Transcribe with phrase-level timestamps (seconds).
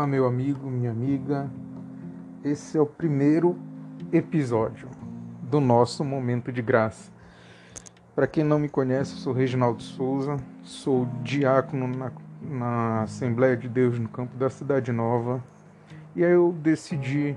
[0.00, 1.50] Olá, meu amigo, minha amiga.
[2.42, 3.58] Esse é o primeiro
[4.10, 4.88] episódio
[5.42, 7.12] do nosso Momento de Graça.
[8.14, 13.98] Para quem não me conhece, sou Reginaldo Souza, sou diácono na, na Assembleia de Deus
[13.98, 15.44] no campo da Cidade Nova
[16.16, 17.36] e aí eu decidi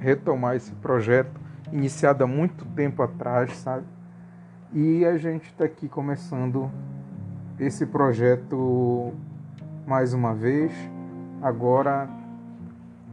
[0.00, 3.86] retomar esse projeto iniciado há muito tempo atrás, sabe?
[4.72, 6.68] E a gente está aqui começando
[7.56, 9.12] esse projeto
[9.86, 10.72] mais uma vez
[11.40, 12.10] Agora,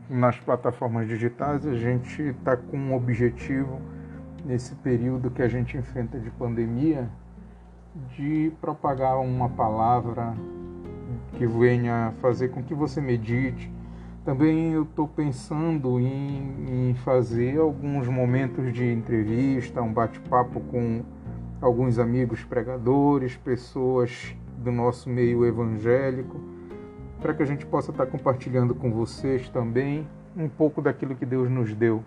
[0.10, 3.80] nas plataformas digitais, a gente está com um objetivo,
[4.44, 7.08] nesse período que a gente enfrenta de pandemia,
[8.16, 10.34] de propagar uma palavra
[11.34, 13.72] que venha fazer com que você medite.
[14.24, 21.04] Também eu estou pensando em, em fazer alguns momentos de entrevista, um bate-papo com
[21.62, 26.55] alguns amigos pregadores, pessoas do nosso meio evangélico
[27.26, 31.50] para que a gente possa estar compartilhando com vocês também um pouco daquilo que Deus
[31.50, 32.04] nos deu.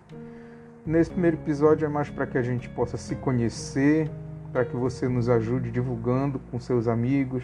[0.85, 4.09] Nesse primeiro episódio é mais para que a gente possa se conhecer,
[4.53, 7.43] para que você nos ajude divulgando com seus amigos,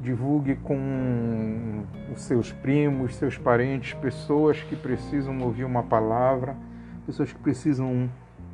[0.00, 1.82] divulgue com
[2.14, 6.56] os seus primos, seus parentes, pessoas que precisam ouvir uma palavra,
[7.06, 8.08] pessoas que precisam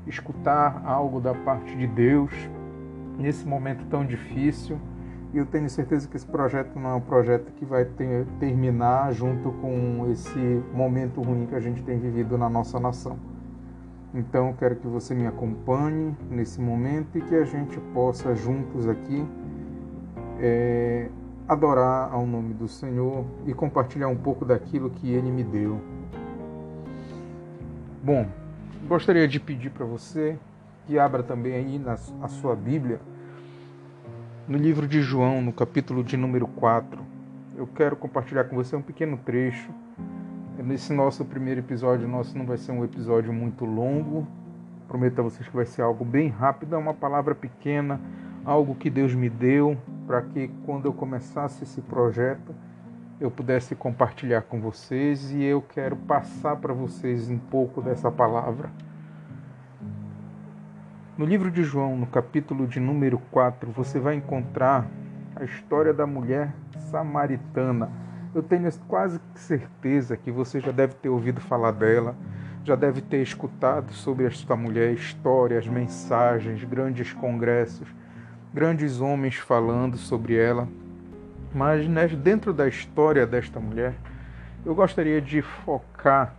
[0.06, 2.32] escutar algo da parte de Deus
[3.18, 4.80] nesse momento tão difícil
[5.38, 9.50] eu tenho certeza que esse projeto não é um projeto que vai ter, terminar junto
[9.52, 13.18] com esse momento ruim que a gente tem vivido na nossa nação.
[14.14, 19.26] Então, quero que você me acompanhe nesse momento e que a gente possa juntos aqui
[20.40, 21.08] é,
[21.46, 25.80] adorar ao nome do Senhor e compartilhar um pouco daquilo que Ele me deu.
[28.02, 28.26] Bom,
[28.88, 30.38] gostaria de pedir para você
[30.86, 33.00] que abra também aí na a sua Bíblia
[34.48, 37.02] no livro de João, no capítulo de número 4.
[37.56, 39.70] Eu quero compartilhar com você um pequeno trecho.
[40.56, 44.26] Nesse nosso primeiro episódio, nosso não vai ser um episódio muito longo.
[44.86, 48.00] Prometo a vocês que vai ser algo bem rápido, é uma palavra pequena,
[48.44, 52.54] algo que Deus me deu para que quando eu começasse esse projeto
[53.18, 58.70] eu pudesse compartilhar com vocês e eu quero passar para vocês um pouco dessa palavra.
[61.16, 64.86] No livro de João, no capítulo de número 4, você vai encontrar
[65.34, 66.52] a história da mulher
[66.90, 67.90] samaritana.
[68.34, 72.14] Eu tenho quase certeza que você já deve ter ouvido falar dela,
[72.64, 77.88] já deve ter escutado sobre esta mulher, histórias, mensagens, grandes congressos,
[78.52, 80.68] grandes homens falando sobre ela.
[81.54, 83.94] Mas né, dentro da história desta mulher,
[84.66, 86.34] eu gostaria de focar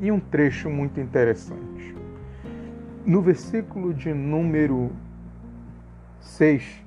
[0.00, 2.05] em um trecho muito interessante.
[3.06, 4.90] No versículo de número
[6.18, 6.84] 6,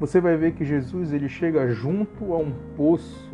[0.00, 3.32] você vai ver que Jesus ele chega junto a um poço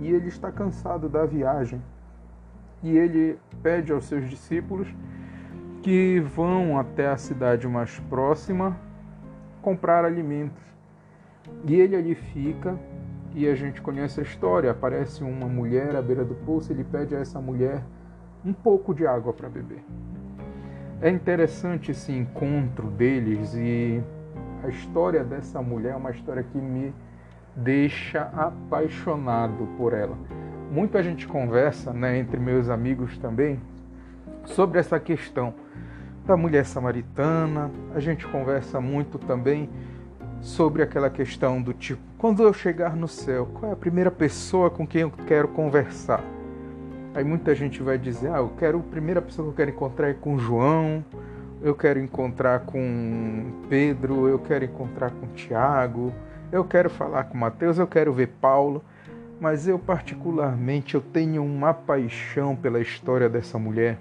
[0.00, 1.80] e ele está cansado da viagem.
[2.82, 4.86] E ele pede aos seus discípulos
[5.82, 8.78] que vão até a cidade mais próxima
[9.62, 10.62] comprar alimentos.
[11.64, 12.78] E ele ali fica
[13.34, 14.70] e a gente conhece a história.
[14.70, 17.82] Aparece uma mulher à beira do poço, ele pede a essa mulher
[18.44, 19.82] um pouco de água para beber.
[21.02, 24.02] É interessante esse encontro deles e
[24.62, 26.94] a história dessa mulher é uma história que me
[27.54, 30.16] deixa apaixonado por ela.
[30.70, 33.60] Muita gente conversa, né, entre meus amigos também,
[34.44, 35.54] sobre essa questão
[36.26, 37.70] da mulher samaritana.
[37.94, 39.68] A gente conversa muito também
[40.40, 44.70] sobre aquela questão do tipo, quando eu chegar no céu, qual é a primeira pessoa
[44.70, 46.22] com quem eu quero conversar?
[47.14, 50.08] Aí muita gente vai dizer: ah, eu quero, a primeira pessoa que eu quero encontrar
[50.08, 51.04] é com João,
[51.62, 56.12] eu quero encontrar com Pedro, eu quero encontrar com Tiago,
[56.50, 58.84] eu quero falar com Mateus, eu quero ver Paulo.
[59.40, 63.98] Mas eu particularmente eu tenho uma paixão pela história dessa mulher,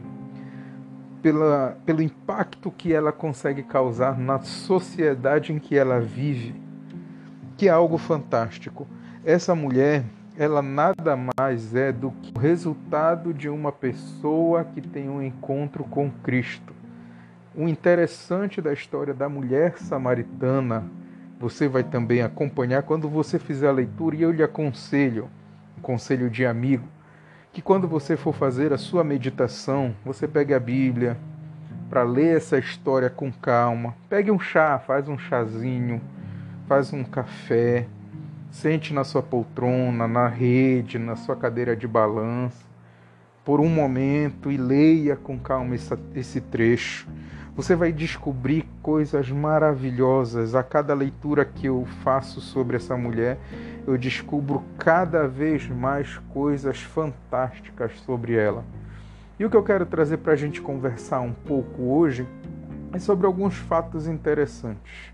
[1.21, 6.55] pela, pelo impacto que ela consegue causar na sociedade em que ela vive,
[7.57, 8.87] que é algo fantástico.
[9.25, 10.03] Essa mulher,
[10.37, 15.83] ela nada mais é do que o resultado de uma pessoa que tem um encontro
[15.83, 16.73] com Cristo.
[17.55, 20.83] O interessante da história da mulher samaritana,
[21.39, 25.29] você vai também acompanhar quando você fizer a leitura, e eu lhe aconselho,
[25.77, 26.87] um conselho de amigo,
[27.51, 31.15] que quando você for fazer a sua meditação, você pegue a Bíblia
[31.91, 33.93] para ler essa história com calma.
[34.09, 36.01] Pegue um chá, faz um chazinho,
[36.67, 37.85] faz um café,
[38.53, 42.63] Sente na sua poltrona, na rede, na sua cadeira de balanço,
[43.43, 47.07] por um momento e leia com calma esse trecho,
[47.55, 50.53] Você vai descobrir coisas maravilhosas.
[50.53, 53.39] A cada leitura que eu faço sobre essa mulher,
[53.87, 58.63] eu descubro cada vez mais coisas fantásticas sobre ela.
[59.39, 62.27] E o que eu quero trazer para a gente conversar um pouco hoje
[62.91, 65.11] é sobre alguns fatos interessantes.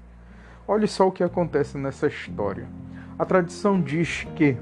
[0.68, 2.68] Olhe só o que acontece nessa história.
[3.20, 4.56] A tradição diz que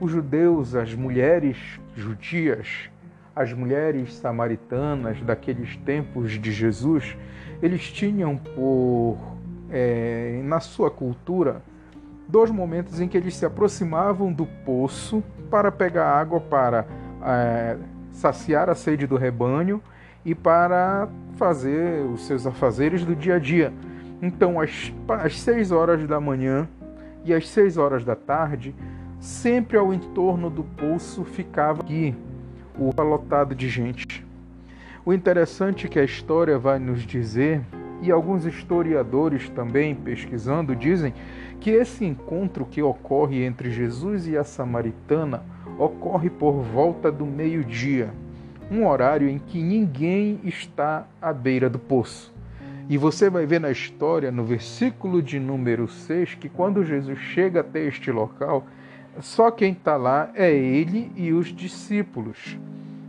[0.00, 1.56] os judeus, as mulheres
[1.96, 2.88] judias,
[3.34, 7.16] as mulheres samaritanas daqueles tempos de Jesus,
[7.60, 9.18] eles tinham por
[9.68, 11.60] é, na sua cultura
[12.28, 15.20] dois momentos em que eles se aproximavam do poço
[15.50, 16.86] para pegar água para
[17.20, 17.76] é,
[18.12, 19.82] saciar a sede do rebanho
[20.24, 23.72] e para fazer os seus afazeres do dia a dia.
[24.22, 26.68] Então, às, às seis horas da manhã
[27.28, 28.74] e às seis horas da tarde,
[29.20, 32.14] sempre ao entorno do poço ficava aqui
[32.78, 34.26] o lotado de gente.
[35.04, 37.60] O interessante é que a história vai nos dizer,
[38.00, 41.12] e alguns historiadores também pesquisando dizem,
[41.60, 45.42] que esse encontro que ocorre entre Jesus e a samaritana
[45.78, 48.10] ocorre por volta do meio-dia,
[48.70, 52.37] um horário em que ninguém está à beira do poço.
[52.90, 57.60] E você vai ver na história, no versículo de número 6, que quando Jesus chega
[57.60, 58.66] até este local,
[59.20, 62.56] só quem está lá é ele e os discípulos.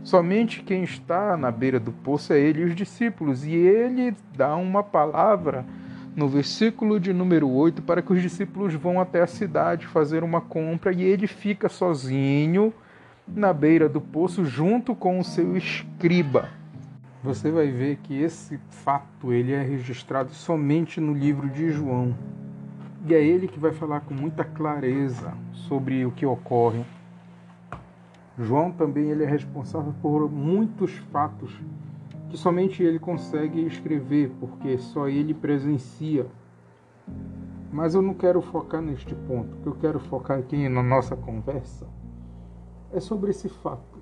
[0.04, 3.46] Somente quem está na beira do poço é ele e os discípulos.
[3.46, 5.64] E ele dá uma palavra
[6.14, 10.42] no versículo de número 8 para que os discípulos vão até a cidade fazer uma
[10.42, 12.74] compra e ele fica sozinho
[13.26, 16.59] na beira do poço junto com o seu escriba.
[17.22, 22.16] Você vai ver que esse fato ele é registrado somente no livro de João.
[23.06, 26.82] E é ele que vai falar com muita clareza sobre o que ocorre.
[28.38, 31.60] João também ele é responsável por muitos fatos
[32.30, 36.26] que somente ele consegue escrever, porque só ele presencia.
[37.70, 39.56] Mas eu não quero focar neste ponto.
[39.56, 41.86] O que eu quero focar aqui na nossa conversa
[42.94, 43.98] é sobre esse fato.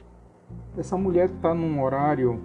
[0.77, 2.41] Essa mulher está num horário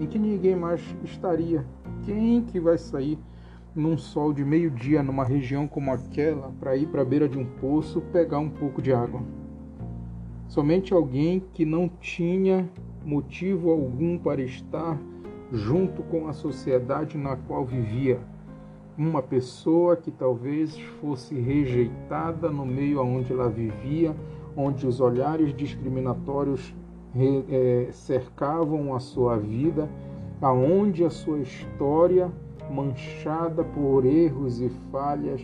[0.00, 1.64] em que ninguém mais estaria.
[2.04, 3.18] Quem que vai sair
[3.74, 7.44] num sol de meio-dia numa região como aquela para ir para a beira de um
[7.44, 9.22] poço pegar um pouco de água.
[10.48, 12.68] Somente alguém que não tinha
[13.04, 14.98] motivo algum para estar
[15.52, 18.18] junto com a sociedade na qual vivia.
[18.96, 24.14] Uma pessoa que talvez fosse rejeitada no meio onde ela vivia,
[24.56, 26.74] onde os olhares discriminatórios
[27.92, 29.88] cercavam a sua vida,
[30.40, 32.30] aonde a sua história
[32.70, 35.42] manchada por erros e falhas,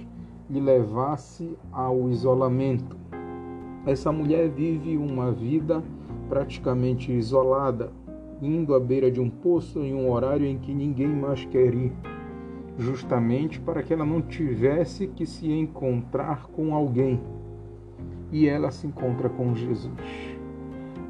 [0.48, 2.96] lhe levasse ao isolamento.
[3.86, 5.82] Essa mulher vive uma vida
[6.28, 7.90] praticamente isolada,
[8.42, 11.92] indo à beira de um poço em um horário em que ninguém mais quer ir,
[12.78, 17.20] justamente para que ela não tivesse que se encontrar com alguém.
[18.32, 19.92] E ela se encontra com Jesus.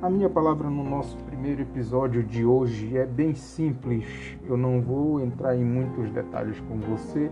[0.05, 4.05] A minha palavra no nosso primeiro episódio de hoje é bem simples.
[4.47, 7.31] Eu não vou entrar em muitos detalhes com você,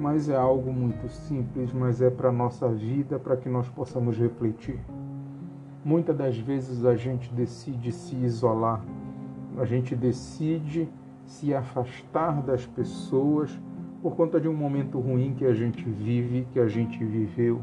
[0.00, 4.16] mas é algo muito simples, mas é para a nossa vida, para que nós possamos
[4.16, 4.80] refletir.
[5.84, 8.82] Muitas das vezes a gente decide se isolar,
[9.58, 10.88] a gente decide
[11.26, 13.60] se afastar das pessoas
[14.00, 17.60] por conta de um momento ruim que a gente vive, que a gente viveu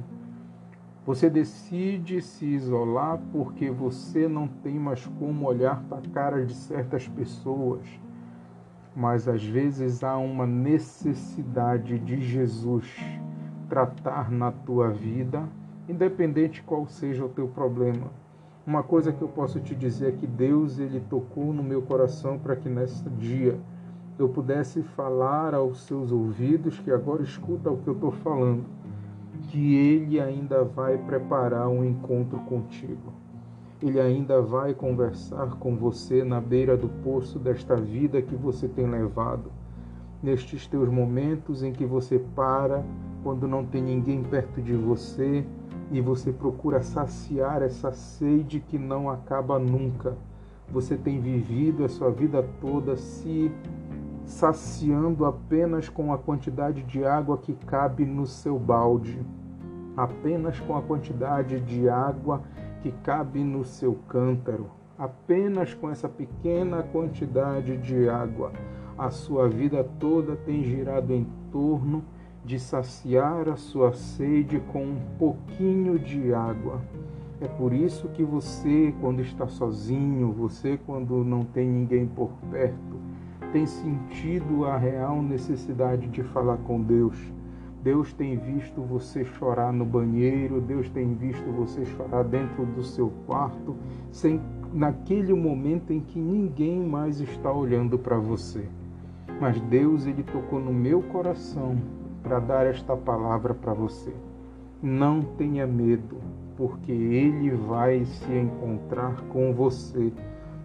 [1.05, 6.53] você decide se isolar porque você não tem mais como olhar para a cara de
[6.53, 7.81] certas pessoas.
[8.95, 12.95] Mas às vezes há uma necessidade de Jesus
[13.67, 15.43] tratar na tua vida,
[15.89, 18.07] independente qual seja o teu problema.
[18.65, 22.39] Uma coisa que eu posso te dizer é que Deus ele tocou no meu coração
[22.39, 23.59] para que nesse dia
[24.17, 28.63] eu pudesse falar aos seus ouvidos que agora escuta o que eu estou falando
[29.53, 33.13] que Ele ainda vai preparar um encontro contigo.
[33.79, 38.87] Ele ainda vai conversar com você na beira do poço desta vida que você tem
[38.87, 39.51] levado,
[40.23, 42.83] nestes teus momentos em que você para
[43.21, 45.45] quando não tem ninguém perto de você
[45.91, 50.17] e você procura saciar essa sede que não acaba nunca.
[50.71, 53.51] Você tem vivido a sua vida toda se
[54.25, 59.23] saciando apenas com a quantidade de água que cabe no seu balde
[59.95, 62.41] apenas com a quantidade de água
[62.81, 68.51] que cabe no seu cântaro, apenas com essa pequena quantidade de água.
[68.97, 72.03] A sua vida toda tem girado em torno
[72.45, 76.81] de saciar a sua sede com um pouquinho de água.
[77.39, 82.99] É por isso que você, quando está sozinho, você, quando não tem ninguém por perto,
[83.51, 87.17] tem sentido a real necessidade de falar com Deus.
[87.83, 93.11] Deus tem visto você chorar no banheiro, Deus tem visto você chorar dentro do seu
[93.27, 93.75] quarto,
[94.09, 94.39] sem
[94.71, 98.69] naquele momento em que ninguém mais está olhando para você.
[99.41, 101.77] Mas Deus ele tocou no meu coração
[102.23, 104.13] para dar esta palavra para você.
[104.81, 106.21] Não tenha medo,
[106.55, 110.13] porque ele vai se encontrar com você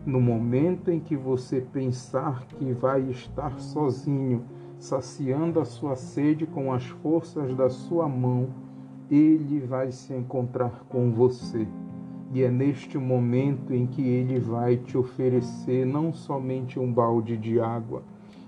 [0.07, 4.45] no momento em que você pensar que vai estar sozinho,
[4.79, 8.49] saciando a sua sede com as forças da sua mão,
[9.11, 11.67] ele vai se encontrar com você.
[12.33, 17.59] E é neste momento em que ele vai te oferecer não somente um balde de
[17.59, 18.03] água,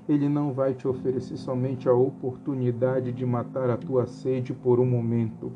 [0.08, 4.86] ele não vai te oferecer somente a oportunidade de matar a tua sede por um
[4.86, 5.52] momento.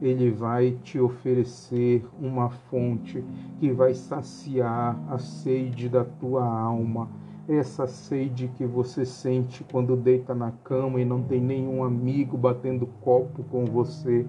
[0.00, 3.22] Ele vai te oferecer uma fonte
[3.58, 7.08] que vai saciar a sede da tua alma.
[7.48, 12.86] Essa sede que você sente quando deita na cama e não tem nenhum amigo batendo
[13.00, 14.26] copo com você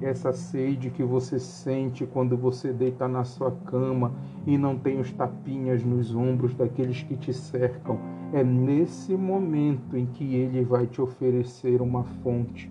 [0.00, 4.12] essa sede que você sente quando você deita na sua cama
[4.46, 7.98] e não tem os tapinhas nos ombros daqueles que te cercam.
[8.32, 12.70] É nesse momento em que ele vai te oferecer uma fonte.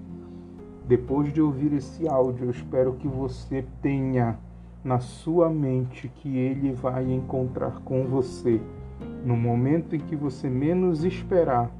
[0.88, 4.38] Depois de ouvir esse áudio, eu espero que você tenha
[4.84, 8.60] na sua mente que ele vai encontrar com você.
[9.25, 11.72] No momento em que você menos esperar,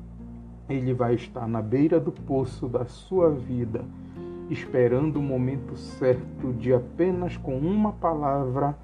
[0.70, 3.84] ele vai estar na beira do poço da sua vida
[4.54, 8.76] esperando o momento certo de apenas com uma palavra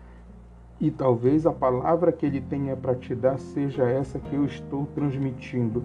[0.79, 4.85] e talvez a palavra que ele tenha para te dar seja essa que eu estou
[4.95, 5.83] transmitindo.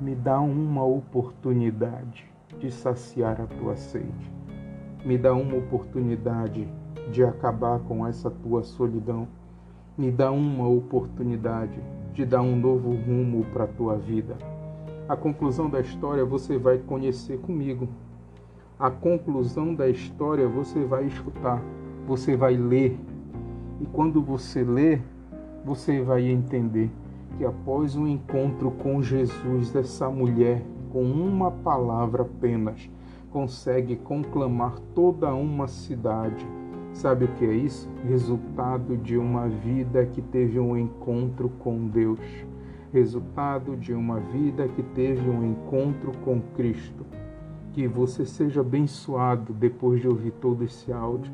[0.00, 2.26] Me dá uma oportunidade
[2.58, 4.32] de saciar a tua sede.
[5.04, 6.66] Me dá uma oportunidade
[7.12, 9.28] de acabar com essa tua solidão.
[9.98, 11.78] Me dá uma oportunidade
[12.14, 14.38] de dar um novo rumo para a tua vida.
[15.08, 17.88] A conclusão da história você vai conhecer comigo
[18.78, 21.60] a conclusão da história você vai escutar,
[22.06, 22.96] você vai ler.
[23.80, 25.00] E quando você lê,
[25.64, 26.88] você vai entender
[27.36, 30.62] que após o um encontro com Jesus, essa mulher,
[30.92, 32.88] com uma palavra apenas,
[33.32, 36.46] consegue conclamar toda uma cidade.
[36.98, 37.88] Sabe o que é isso?
[38.08, 42.18] Resultado de uma vida que teve um encontro com Deus.
[42.92, 47.06] Resultado de uma vida que teve um encontro com Cristo.
[47.72, 51.32] Que você seja abençoado depois de ouvir todo esse áudio,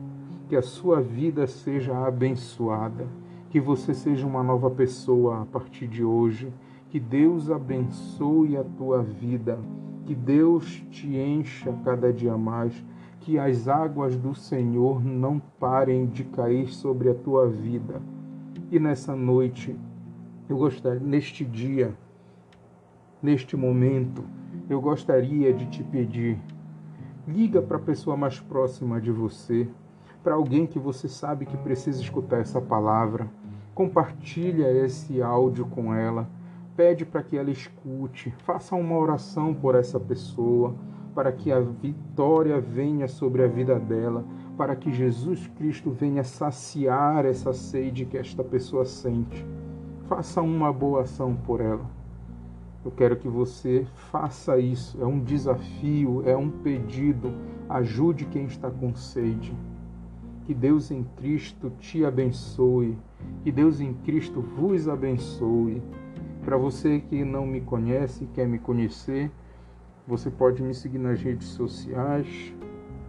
[0.51, 3.07] que a sua vida seja abençoada,
[3.49, 6.53] que você seja uma nova pessoa a partir de hoje,
[6.91, 9.59] que Deus abençoe a tua vida,
[10.05, 12.85] que Deus te encha cada dia mais,
[13.25, 18.03] que as águas do Senhor não parem de cair sobre a tua vida.
[18.71, 19.75] E nessa noite,
[20.47, 21.97] eu gostaria, neste dia,
[23.23, 24.23] neste momento,
[24.69, 26.39] eu gostaria de te pedir,
[27.27, 29.67] liga para a pessoa mais próxima de você,
[30.23, 33.27] para alguém que você sabe que precisa escutar essa palavra.
[33.75, 36.29] Compartilha esse áudio com ela,
[36.77, 40.75] pede para que ela escute, faça uma oração por essa pessoa,
[41.15, 44.25] para que a vitória venha sobre a vida dela,
[44.57, 49.45] para que Jesus Cristo venha saciar essa sede que esta pessoa sente.
[50.09, 51.85] Faça uma boa ação por ela.
[52.85, 55.01] Eu quero que você faça isso.
[55.01, 57.33] É um desafio, é um pedido.
[57.69, 59.55] Ajude quem está com sede.
[60.45, 62.99] Que Deus em Cristo te abençoe.
[63.43, 65.83] Que Deus em Cristo vos abençoe.
[66.45, 69.31] Para você que não me conhece, quer me conhecer,
[70.07, 72.55] você pode me seguir nas redes sociais.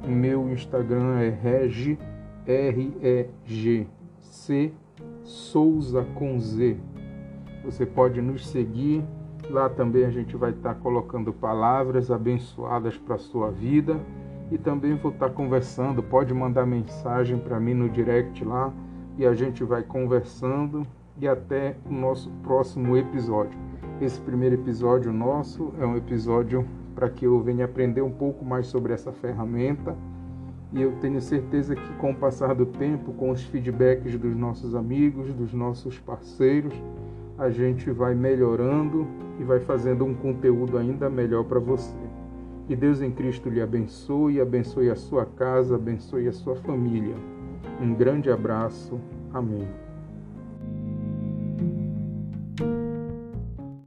[0.03, 1.97] O meu Instagram é reg,
[2.45, 3.93] R-E-G-C,
[5.23, 6.77] Souza com Z.
[7.63, 9.03] Você pode nos seguir
[9.49, 13.99] Lá também a gente vai estar colocando palavras abençoadas para a sua vida
[14.51, 16.01] e também vou estar conversando.
[16.01, 18.73] Pode mandar mensagem para mim no direct lá
[19.17, 20.85] e a gente vai conversando
[21.19, 23.57] e até o nosso próximo episódio.
[24.01, 28.67] Esse primeiro episódio nosso é um episódio para que eu venha aprender um pouco mais
[28.67, 29.95] sobre essa ferramenta
[30.75, 34.75] e eu tenho certeza que com o passar do tempo, com os feedbacks dos nossos
[34.75, 36.73] amigos, dos nossos parceiros,
[37.37, 39.07] a gente vai melhorando
[39.39, 41.95] e vai fazendo um conteúdo ainda melhor para você.
[42.67, 47.15] Que Deus em Cristo lhe abençoe, abençoe a sua casa, abençoe a sua família.
[47.79, 48.99] Um grande abraço.
[49.33, 49.84] Amém.